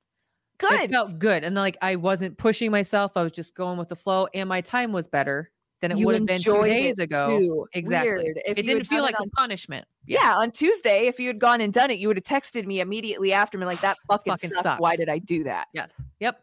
[0.58, 0.80] Good.
[0.80, 1.44] It felt good.
[1.44, 3.12] And like I wasn't pushing myself.
[3.16, 6.14] I was just going with the flow and my time was better than it would
[6.14, 7.28] have been two days ago.
[7.28, 7.66] too.
[7.72, 8.32] Exactly.
[8.46, 9.86] It didn't feel like it a punishment.
[10.06, 10.34] yeah.
[10.36, 13.32] on Tuesday, if you had gone and done it, you would have texted me immediately
[13.32, 14.80] after me like that fucking, Fucking sucked.
[14.80, 15.68] Why did I do that?
[15.72, 15.90] Yes.
[16.20, 16.40] Yep.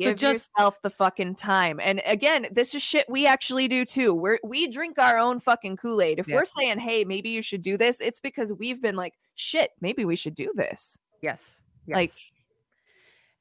[0.00, 1.78] So Give just yourself the fucking time.
[1.82, 4.14] And again, this is shit we actually do too.
[4.14, 6.18] We're we drink our own fucking Kool-Aid.
[6.18, 6.36] If Yeah.
[6.36, 10.06] we're saying, hey, maybe you should do this, it's because we've been like, shit, maybe
[10.06, 10.96] we should do this.
[11.20, 11.62] Yes.
[11.86, 12.18] Like- yes.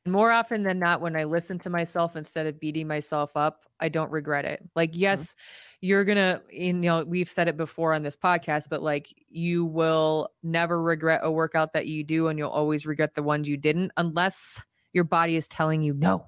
[0.04, 3.65] And more often than not, when I listen to myself instead of beating myself up,
[3.80, 4.62] I don't regret it.
[4.76, 5.00] Like, Mm-hmm.
[5.00, 5.36] yes,
[5.82, 10.30] you're gonna, you know, we've said it before on this podcast, but like, you will
[10.44, 13.92] never regret a workout that you do, and you'll always regret the ones you didn't,
[13.98, 14.62] unless
[14.94, 16.26] your body is telling you no.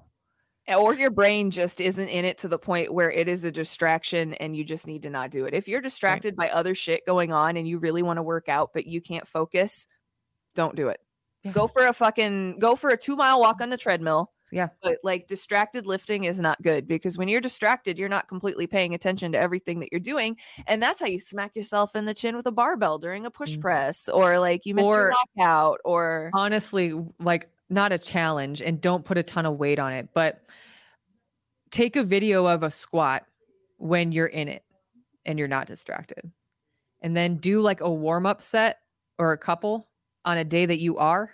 [0.74, 4.34] or your brain just isn't in it to the point where it is a distraction
[4.34, 5.52] and you just need to not do it.
[5.54, 8.70] If you're distracted by other shit going on and you really want to work out
[8.72, 9.86] but you can't focus,
[10.54, 11.00] don't do it.
[11.42, 11.50] Yeah.
[11.50, 14.30] Go for a fucking go for a 2 mile walk on the treadmill.
[14.52, 14.68] Yeah.
[14.82, 18.92] But like distracted lifting is not good because when you're distracted, you're not completely paying
[18.92, 20.36] attention to everything that you're doing.
[20.66, 23.56] And that's how you smack yourself in the chin with a barbell during a push
[23.56, 23.62] Mm.
[23.62, 28.78] press or like you miss your Or- lockout or honestly like not a challenge and
[28.78, 30.42] don't put a ton of weight on it but
[31.70, 33.24] take a video of a squat
[33.78, 34.62] when you're in it
[35.24, 36.30] and you're not distracted
[37.00, 38.80] and then do like a warm up set
[39.18, 39.88] or a couple
[40.26, 41.30] on a day that you are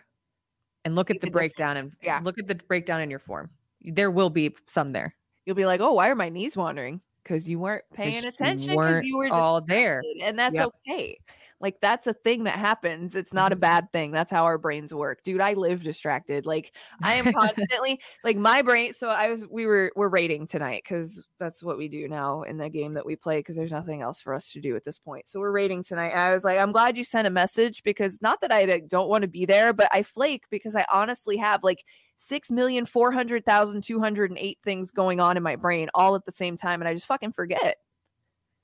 [0.88, 1.94] and look at the the breakdown and.
[2.02, 2.20] Yeah.
[2.22, 3.50] look at the breakdown in your form
[3.82, 5.14] there will be some there
[5.46, 9.02] you'll be like, "Oh, why are my knees wandering?" Because you weren't paying attention because
[9.02, 10.68] you were all there and that's Yep.
[10.88, 11.18] okay.
[11.60, 13.16] Like that's a thing that happens.
[13.16, 13.60] It's not a Mhm.
[13.60, 14.12] bad thing.
[14.12, 15.40] That's how our brains work, dude.
[15.40, 16.46] I live distracted.
[16.46, 18.92] Like I am constantly like my brain.
[18.92, 22.58] So I was we were we're rating tonight because that's what we do now in
[22.58, 24.98] the game that we play because there's nothing else for us to do at this
[25.00, 25.28] point.
[25.28, 26.10] So we're rating tonight.
[26.10, 29.08] I was like, I'm glad you sent a message because not that I like, don't
[29.08, 31.84] want to be there, but I flake because I honestly have like
[32.16, 35.88] six million four hundred thousand two hundred and eight things going on in my brain
[35.94, 37.78] all at the same time, and I just fucking forget.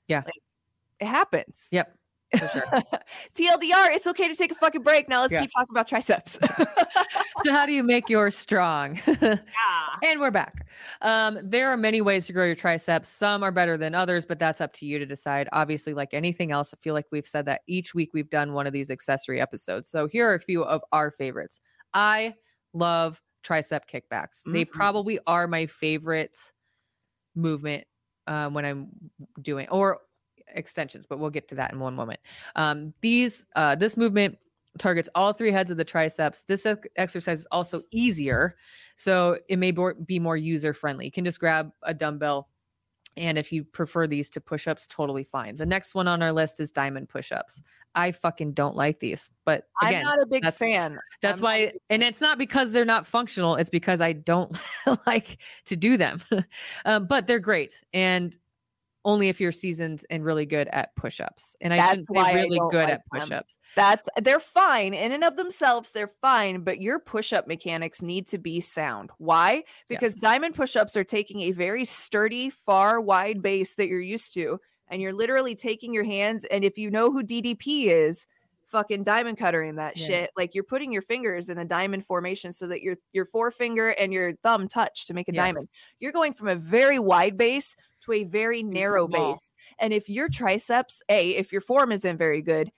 [0.07, 0.21] Yeah.
[0.25, 0.33] Like,
[1.01, 1.67] it happens.
[1.71, 1.93] yep
[2.35, 2.47] sure
[3.35, 5.07] TLDR, it's okay to take a fucking break.
[5.09, 5.41] Now let's Yeah.
[5.41, 6.37] keep talking about triceps.
[7.43, 9.39] so how do you make yours strong yeah.
[10.03, 10.67] And we're back.
[11.01, 13.09] Um, there are many ways to grow your triceps.
[13.09, 15.47] Some are better than others, but that's up to you to decide.
[15.53, 18.67] Obviously, like anything else, I feel like we've said that each week we've done one
[18.67, 19.87] of these accessory episodes.
[19.89, 21.61] So here are a few of our favorites.
[21.93, 22.33] I
[22.73, 24.41] love tricep kickbacks.
[24.45, 24.71] They Mhm.
[24.71, 26.37] probably are my favorite
[27.35, 27.85] movement
[28.27, 28.87] um, when I'm
[29.41, 29.99] doing or
[30.53, 32.19] extensions, but we'll get to that in one moment.
[32.55, 34.37] Um, these uh, this movement
[34.77, 36.43] targets all three heads of the triceps.
[36.43, 38.55] This exercise is also easier,
[38.95, 39.71] so it may
[40.05, 41.05] be more user friendly.
[41.05, 42.49] You can just grab a dumbbell.
[43.17, 45.55] And if you prefer these to push ups, totally fine.
[45.55, 47.61] The next one on our list is diamond push ups.
[47.95, 50.99] I fucking don't like these, but again, I'm not a big that's- fan.
[51.21, 53.55] that's I'm why, and it's not because they're not functional.
[53.55, 54.57] It's because I don't
[55.07, 56.21] like to do them.
[56.85, 58.37] um, but they're great, and
[59.05, 61.55] only if you're seasoned and really good at push-ups.
[61.61, 63.57] And I That's shouldn't say really good like at push-ups.
[63.75, 65.91] That's they're fine in and of themselves.
[65.91, 69.11] They're fine, but your push-up mechanics need to be sound.
[69.17, 69.63] Why?
[69.87, 70.21] Because Yes.
[70.21, 75.01] diamond push-ups are taking a very sturdy, far wide base that you're used to, and
[75.01, 76.43] you're literally taking your hands.
[76.45, 78.27] And if you know who DDP is,
[78.75, 80.05] fucking diamond cuttering that Yeah.
[80.05, 80.31] shit.
[80.35, 84.11] Like you're putting your fingers in a diamond formation so that your your forefinger and
[84.11, 85.41] your thumb touch to make a Yes.
[85.53, 85.67] diamond.
[85.99, 89.31] You're going from a very wide base to a very narrow small.
[89.31, 89.53] base.
[89.79, 92.69] And if your triceps, A, if your form isn't very good,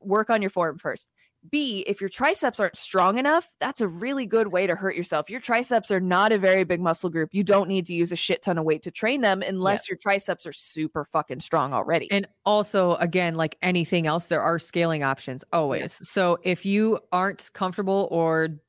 [0.00, 1.08] work on your form first.
[1.50, 5.28] B, if your triceps aren't strong enough, that's a really good way to hurt yourself.
[5.28, 7.30] Your triceps are not a very big muscle group.
[7.32, 9.98] You don't need to use a shit ton of weight to train them unless your
[9.98, 12.10] triceps are super fucking strong already.
[12.12, 15.80] And also, again, like anything else, there are scaling options always.
[15.80, 16.08] Yes.
[16.08, 18.60] So if you aren't comfortable or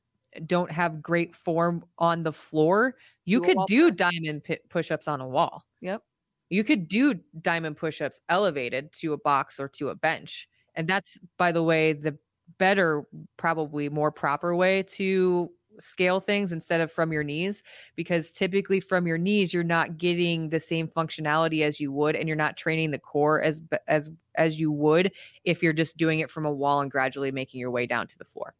[0.44, 5.20] don't have great form on the floor, you Do could do diamond pi- push-ups on
[5.20, 5.64] a wall.
[5.80, 6.02] Yep.
[6.50, 10.48] You could do diamond push-ups elevated to a box or to a bench.
[10.74, 12.18] And that's by the way the
[12.58, 13.04] better
[13.36, 17.62] probably more proper way to scale things instead of from your knees
[17.96, 22.28] because typically from your knees you're not getting the same functionality as you would and
[22.28, 25.12] you're not training the core as as as you would
[25.44, 28.18] if you're just doing it from a wall and gradually making your way down to
[28.18, 28.54] the floor.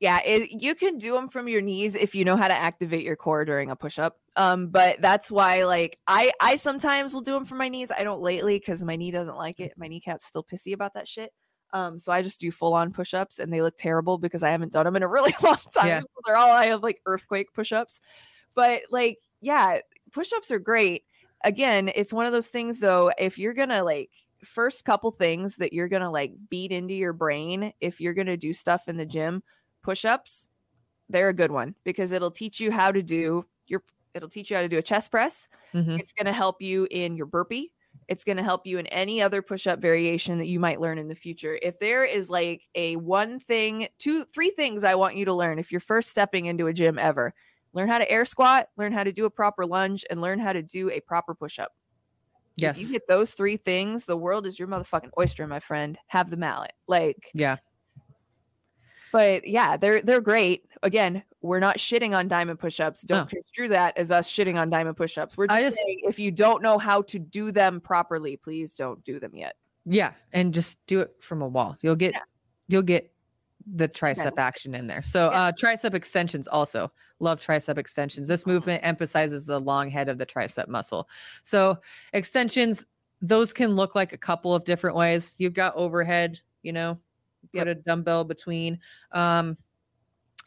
[0.00, 3.04] Yeah, it, you can do them from your knees if you know how to activate
[3.04, 4.18] your core during a push up.
[4.34, 7.90] Um, but that's why, like, I I sometimes will do them from my knees.
[7.90, 9.74] I don't lately because my knee doesn't like it.
[9.76, 11.34] My kneecap's still pissy about that shit.
[11.72, 14.50] Um, so I just do full on push ups, and they look terrible because I
[14.50, 15.86] haven't done them in a really long time.
[15.86, 16.00] Yeah.
[16.04, 18.00] So they're all I have like earthquake push ups.
[18.54, 19.80] But like, yeah,
[20.12, 21.04] push ups are great.
[21.44, 23.12] Again, it's one of those things though.
[23.18, 24.10] If you're gonna like
[24.44, 28.52] first couple things that you're gonna like beat into your brain, if you're gonna do
[28.52, 29.42] stuff in the gym
[29.82, 30.48] push-ups
[31.08, 33.82] they're a good one because it'll teach you how to do your
[34.14, 36.00] it'll teach you how to do a chest press Mhm.
[36.00, 37.72] it's going to help you in your burpee
[38.10, 41.06] it's going to help you in any other push-up variation that you might learn in
[41.08, 45.24] the future if there is like a one thing two three things i want you
[45.24, 47.32] to learn if you're first stepping into a gym ever
[47.72, 50.52] learn how to air squat learn how to do a proper lunge and learn how
[50.52, 51.72] to do a proper push-up
[52.56, 52.80] if Yes.
[52.82, 56.36] you get those three things the world is your motherfucking oyster my friend have the
[56.36, 57.56] mallet like Yeah.
[59.12, 60.64] but yeah, they're they're great.
[60.82, 63.02] Again, we're not shitting on diamond push-ups.
[63.02, 63.24] Don't No.
[63.26, 65.36] construe that as us shitting on diamond push-ups.
[65.36, 69.02] We're just, just- saying if you don't know how to do them properly, please don't
[69.04, 69.56] do them yet.
[69.86, 71.76] Yeah, and just do it from a wall.
[71.80, 72.20] You'll get Yeah.
[72.68, 73.10] you'll get
[73.74, 75.02] the tricep action in there.
[75.02, 78.26] So uh tricep extensions also love tricep extensions.
[78.28, 81.08] This movement emphasizes the long head of the tricep muscle.
[81.42, 81.78] So
[82.12, 82.86] extensions
[83.22, 85.34] those can look like a couple of different ways.
[85.38, 86.98] You've got overhead, you know,
[87.52, 87.66] put Yep.
[87.66, 88.80] a dumbbell between.
[89.12, 89.56] Um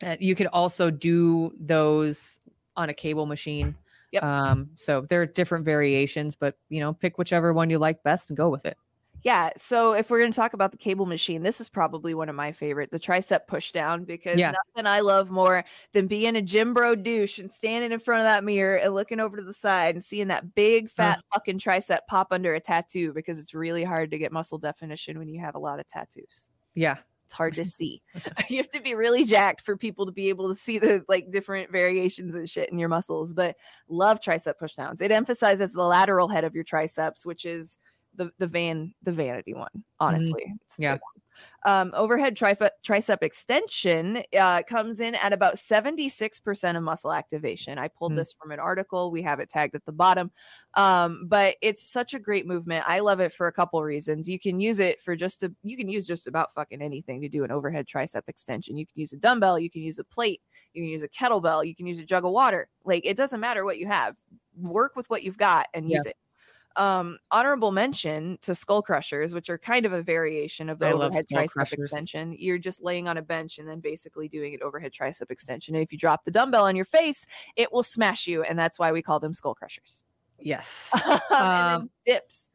[0.01, 2.39] uh, you could also do those
[2.75, 3.75] on a cable machine.
[4.11, 4.23] Yep.
[4.23, 8.29] Um so there are different variations, but you know, pick whichever one you like best
[8.29, 8.77] and go with it.
[9.23, 9.51] Yeah.
[9.57, 12.35] So if we're going to talk about the cable machine, this is probably one of
[12.35, 14.51] my favorite, the tricep push down, because Yeah.
[14.51, 18.25] nothing I love more than being a gym bro douche and standing in front of
[18.25, 21.99] that mirror and looking over to the side and seeing that big fat fucking tricep
[22.09, 25.55] pop under a tattoo because it's really hard to get muscle definition when you have
[25.55, 26.49] a lot of tattoos.
[26.75, 26.97] Yeah.
[27.25, 28.01] It's hard to see.
[28.49, 31.31] you have to be really jacked for people to be able to see the like
[31.31, 33.33] different variations and shit in your muscles.
[33.33, 33.55] But
[33.87, 35.01] love tricep push downs.
[35.01, 37.77] It emphasizes the lateral head of your triceps, which is
[38.15, 39.69] the the van the vanity one.
[39.75, 39.81] Mm-hmm.
[39.99, 40.91] Honestly, It's the Yeah.
[40.91, 41.22] one.
[41.65, 47.77] Um, overhead trif- tricep extension uh, comes in at about 76% of muscle activation.
[47.77, 48.17] I pulled Mm.
[48.17, 49.11] this from an article.
[49.11, 50.31] We have it tagged at the bottom.
[50.75, 52.83] Um, but it's such a great movement.
[52.87, 54.27] I love it for a couple reasons.
[54.27, 57.29] You can use it for just a you can use just about fucking anything to
[57.29, 58.75] do an overhead tricep extension.
[58.77, 60.41] You can use a dumbbell, you can use a plate,
[60.73, 62.67] you can use a kettlebell, you can use a jug of water.
[62.83, 64.15] Like it doesn't matter what you have.
[64.59, 65.97] Work with what you've got and Yeah.
[65.97, 66.17] use it.
[66.75, 70.91] Um, honorable mention to skull crushers, which are kind of a variation of the I
[70.93, 71.85] overhead tricep crushers.
[71.85, 72.35] extension.
[72.37, 75.75] You're just laying on a bench and then basically doing an overhead tricep extension.
[75.75, 78.41] And if you drop the dumbbell on your face, it will smash you.
[78.43, 80.03] And that's why we call them skull crushers.
[80.39, 80.91] Yes.
[81.07, 82.49] and then Um, dips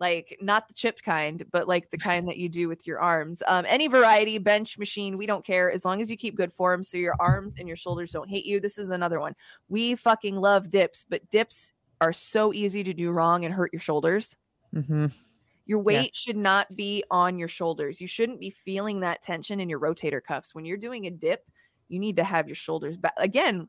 [0.00, 3.42] like not the chipped kind but like the kind that you do with your arms
[3.48, 6.84] um any variety bench machine we don't care as long as you keep good form
[6.84, 9.34] so your arms and your shoulders don't hate you this is another one
[9.68, 13.80] we fucking love dips but dips are so easy to do wrong and hurt your
[13.80, 14.36] shoulders
[14.74, 15.12] mhm.
[15.66, 18.00] your weight should not be on your shoulders.
[18.00, 20.54] You shouldn't be feeling that tension in your rotator cuffs.
[20.54, 21.44] When you're doing a dip,
[21.88, 23.14] you need to have your shoulders back.
[23.16, 23.68] Again,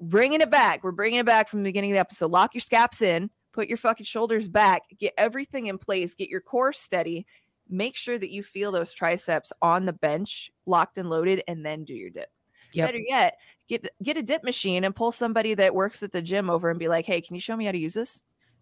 [0.00, 0.82] bringing it back.
[0.82, 2.30] We're bringing it back from the beginning of the episode.
[2.30, 6.40] Lock your scaps in, put your fucking shoulders back, get everything in place, get your
[6.40, 7.26] core steady.
[7.68, 11.84] Make sure that you feel those triceps on the bench, locked and loaded, and then
[11.84, 12.28] do your dip.
[12.72, 12.88] Yep.
[12.88, 13.34] Better yet,
[13.70, 16.78] get get a dip machine and pull somebody that works at the gym over and
[16.78, 18.20] be like, "Hey, can you show me how to use this?"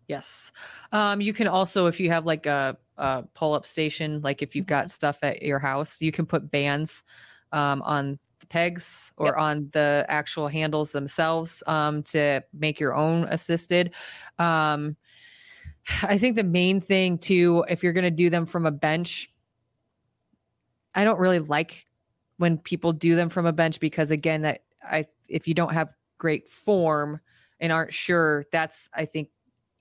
[0.09, 0.53] Yes.
[0.93, 4.57] Um, you can also, if you have like a, a pull up station, like if
[4.57, 4.67] you've Mm-hmm.
[4.67, 7.03] got stuff at your house, you can put bands
[7.53, 9.37] um, on the pegs or Yep.
[9.37, 13.93] on the actual handles themselves um, to make your own assisted.
[14.39, 14.97] Um,
[16.03, 19.31] I think the main thing too, if you're going to do them from a bench,
[20.95, 21.85] I don't really like
[22.39, 25.95] when people do them from a bench because again, that I if you don't have
[26.19, 27.21] great form
[27.61, 29.31] and aren't sure, that's I think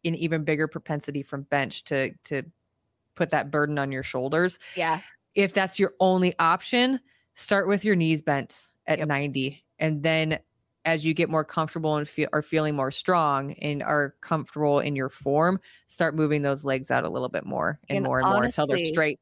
[0.06, 2.44] an even bigger propensity from bench to to
[3.16, 4.60] put that burden on your shoulders.
[4.76, 5.02] Yeah.
[5.36, 7.00] If that's your only option,
[7.34, 9.08] start with your knees bent at Yep.
[9.08, 10.40] 90 and then
[10.86, 14.96] as you get more comfortable and feel are feeling more strong and are comfortable in
[14.96, 18.30] your form, start moving those legs out a little bit more and, And more and
[18.30, 19.20] more until they're straight.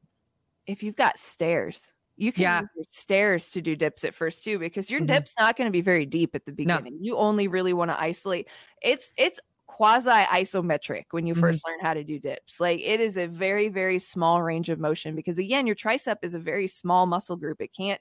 [0.66, 2.60] if you've got stairs, you can Yeah.
[2.60, 5.26] use your stairs to do dips at first too, because your Mhm.
[5.26, 6.98] dip's not going to be very deep at the beginning.
[7.02, 8.48] You only really want to isolate.
[8.82, 11.36] It's it's quasi isometric when you Mhm.
[11.36, 12.60] first learn how to do dips.
[12.60, 16.34] Like it is a very very small range of motion because again, your tricep is
[16.34, 17.60] a very small muscle group.
[17.60, 18.00] It can't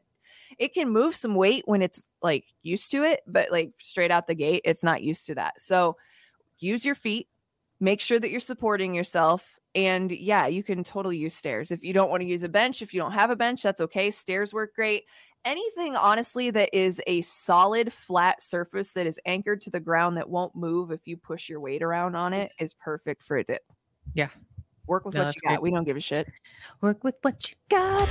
[0.60, 4.28] it can move some weight when it's like used to it, but like straight out
[4.28, 5.62] the gate, it's not used to that.
[5.62, 5.97] So
[6.60, 7.28] use your feet,
[7.79, 9.59] make sure that you're supporting yourself.
[9.73, 11.71] And yeah, you can totally use stairs.
[11.71, 13.81] If you don't want to use a bench, if you don't have a bench, that's
[13.81, 14.09] okay.
[14.09, 15.03] Stairs work great.
[15.43, 20.29] Anything, honestly, that is a solid, flat surface that is anchored to the ground that
[20.29, 23.63] won't move if you push your weight around on it is perfect for a dip.
[24.13, 24.29] Yeah.
[24.88, 25.50] Work with No, what you got.
[25.50, 25.62] great.
[25.62, 26.28] We don't give a shit.
[26.82, 28.08] Work with what you got.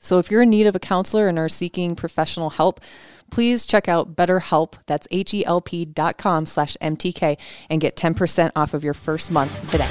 [0.00, 2.80] So if you're in need of a counselor and are seeking professional help,
[3.30, 7.36] please check out BetterHelp, that's H-E-L-P dot com slash MTK,
[7.68, 9.90] and get 10% off of your first month today.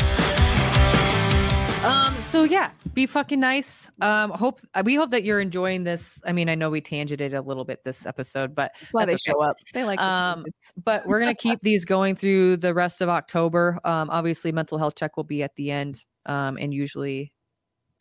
[1.84, 3.92] Um, so yeah, be fucking nice.
[4.02, 6.20] Um, hope we hope that you're enjoying this.
[6.26, 9.24] I mean, I know we tangented a little bit this episode, but that's why that's
[9.24, 9.38] they okay.
[9.38, 9.56] show up.
[9.72, 10.44] They like um,
[10.84, 13.80] but we're gonna keep these going through the rest of October.
[13.84, 16.04] Um, obviously, mental health check will be at the end.
[16.26, 17.32] Um, and usually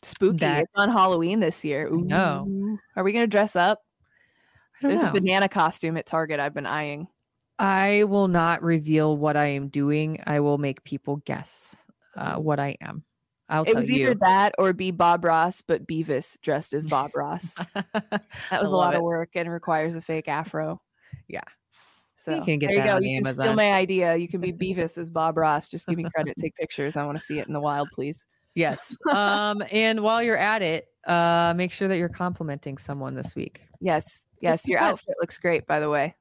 [0.03, 0.39] spooky.
[0.39, 0.63] That's...
[0.63, 1.91] It's on Halloween this year.
[1.93, 3.81] No, are we gonna dress up?
[4.81, 5.11] There's know.
[5.11, 7.07] a banana costume at Target I've been eyeing.
[7.59, 10.23] I will not reveal what I am doing.
[10.27, 11.77] I will make people guess
[12.17, 13.05] uh, what I am.
[13.49, 14.07] I'll it was you.
[14.07, 17.55] either that or be Bob Ross, but Beavis dressed as Bob Ross.
[17.75, 18.99] that was a lot it.
[18.99, 20.81] of work and requires a fake afro.
[21.29, 21.43] Yeah.
[22.15, 22.99] So you can get there you go.
[22.99, 23.35] you Amazon.
[23.35, 24.17] can steal my idea.
[24.17, 25.69] You can be Beavis as Bob Ross.
[25.69, 26.35] Just give me credit.
[26.41, 26.97] Take pictures.
[26.97, 28.27] I want to see it in the wild, please.
[28.55, 28.97] Yes.
[29.13, 33.61] Um, and while you're at it, uh, make sure that you're complimenting someone this week.
[33.81, 34.27] Yes.
[34.41, 34.55] Yes.
[34.55, 36.15] Just your outfit looks great, by the way.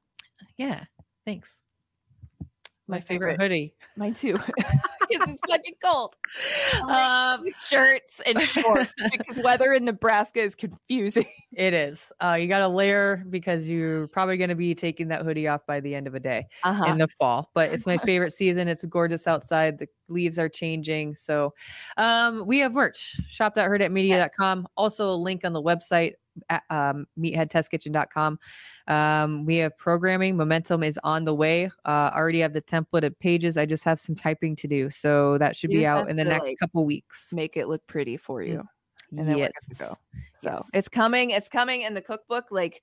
[0.58, 0.84] Yeah.
[1.24, 1.62] Thanks.
[2.88, 3.74] My, favorite, hoodie.
[3.96, 4.38] Mine too.
[5.08, 6.14] because it's fucking cold.
[6.88, 11.26] Um, shirts and shorts because weather in Nebraska is confusing.
[11.52, 12.12] It is.
[12.22, 15.66] Uh, you got to layer because you're probably going to be taking that hoodie off
[15.66, 16.84] by the end of a day uh-huh.
[16.84, 17.50] in the fall.
[17.54, 18.68] But it's my favorite season.
[18.68, 19.78] It's gorgeous outside.
[19.78, 21.14] The leaves are changing.
[21.14, 21.54] So
[21.96, 23.16] um, we have merch.
[23.30, 24.58] Shop.hurrdatmedia.com.
[24.58, 24.66] Yes.
[24.76, 26.12] Also a link on the website
[26.70, 28.38] um, meatheadtestkitchen.com.
[28.88, 30.36] Um, we have programming.
[30.36, 31.70] Momentum is on the way.
[31.84, 33.56] Uh, already have the templated pages.
[33.56, 34.90] I just have some typing to do.
[34.90, 37.32] So that should you be out in the next like, couple weeks.
[37.34, 38.62] Make it look pretty for you.
[39.10, 39.52] And then yes.
[39.78, 39.96] we're go.
[40.36, 40.70] So yes.
[40.74, 41.30] it's coming.
[41.30, 41.82] It's coming.
[41.82, 42.82] in the cookbook, like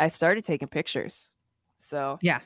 [0.00, 1.28] I started taking pictures.
[1.78, 2.40] So yeah,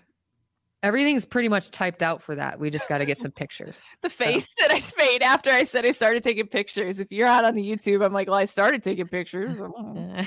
[0.83, 2.61] Everything's pretty much typed out for that.
[2.61, 3.85] We just got to get some pictures.
[4.03, 4.67] the face so.
[4.69, 7.01] that I made after I said I started taking pictures.
[7.01, 9.59] If you're out on the YouTube, I'm like, well, I started taking pictures.
[9.79, 10.27] Oh.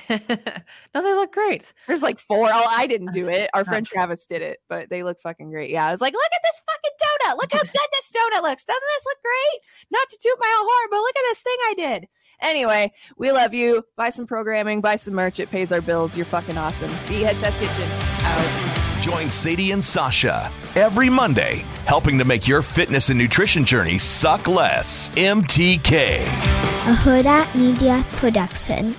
[0.93, 1.73] no, they look great.
[1.87, 2.47] There's like four.
[2.51, 3.49] Oh, I didn't do it.
[3.53, 5.69] Our friend Travis did it, but they look fucking great.
[5.69, 7.37] Yeah, I was like, look at this fucking donut.
[7.37, 8.63] Look how good this donut looks.
[8.63, 9.61] Doesn't this look great?
[9.91, 12.07] Not to toot my own horn, but look at this thing I did.
[12.41, 13.83] Anyway, we love you.
[13.97, 15.39] Buy some programming, buy some merch.
[15.39, 16.15] It pays our bills.
[16.15, 16.89] You're fucking awesome.
[16.89, 17.89] Meathead Test Kitchen
[18.23, 18.60] out.
[19.01, 24.47] Join Sadie and Sausha every Monday, helping to make your fitness and nutrition journey suck
[24.47, 25.09] less.
[25.15, 26.21] MTK.
[26.21, 28.95] A Hurrdat Media Production.